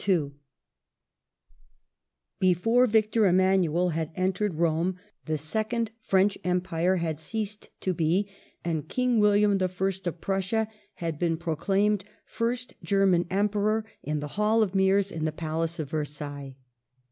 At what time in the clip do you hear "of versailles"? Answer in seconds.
15.77-16.55